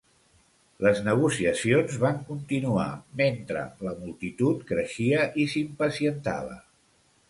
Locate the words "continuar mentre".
2.31-3.69